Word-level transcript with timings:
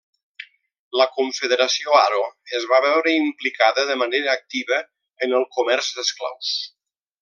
La 1.01 1.05
Confederació 1.17 1.93
Aro 1.99 2.23
es 2.61 2.67
va 2.73 2.81
veure 2.87 3.15
implicada 3.19 3.87
de 3.93 4.01
manera 4.05 4.35
activa 4.37 4.83
en 5.29 5.41
el 5.43 5.51
Comerç 5.59 5.97
d'esclaus. 6.01 6.57